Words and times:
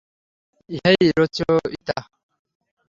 হেই, 0.69 1.05
রচয়িতা। 1.19 1.97